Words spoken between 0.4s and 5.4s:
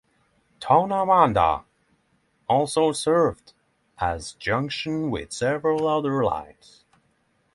Tonawanda also served as a junction with